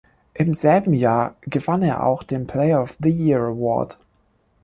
Im 0.33 0.55
selben 0.55 0.93
Jahr 0.93 1.35
gewann 1.41 1.83
er 1.83 2.03
auch 2.03 2.23
den 2.23 2.47
"Player 2.47 2.81
of 2.81 2.97
the 3.03 3.11
Year"-Award. 3.11 3.99